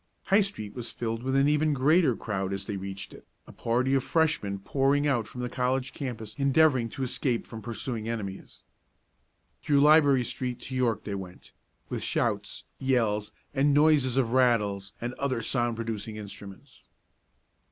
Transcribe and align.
High 0.23 0.41
street 0.41 0.73
was 0.73 0.89
filled 0.89 1.21
with 1.21 1.37
even 1.37 1.69
a 1.69 1.73
greater 1.73 2.15
crowd 2.15 2.53
as 2.53 2.65
they 2.65 2.75
reached 2.75 3.13
it, 3.13 3.27
a 3.45 3.51
party 3.51 3.93
of 3.93 4.03
Freshman 4.03 4.57
pouring 4.57 5.05
out 5.05 5.27
from 5.27 5.41
the 5.41 5.47
college 5.47 5.93
campus 5.93 6.33
endeavoring 6.39 6.89
to 6.89 7.03
escape 7.03 7.45
from 7.45 7.61
pursuing 7.61 8.09
enemies. 8.09 8.63
Through 9.61 9.81
Library 9.81 10.23
street 10.23 10.59
to 10.61 10.73
York 10.75 11.03
they 11.03 11.13
went, 11.13 11.51
with 11.89 12.01
shouts, 12.01 12.63
yells 12.79 13.31
and 13.53 13.75
noises 13.75 14.17
of 14.17 14.31
rattles 14.33 14.93
and 14.99 15.13
other 15.19 15.39
sound 15.39 15.75
producing 15.75 16.15
instruments. 16.15 16.87